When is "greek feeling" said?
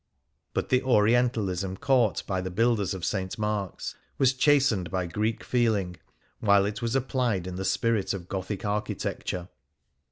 5.05-5.95